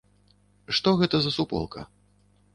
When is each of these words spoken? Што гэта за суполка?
Што 0.77 0.93
гэта 1.03 1.21
за 1.27 1.35
суполка? 1.37 1.87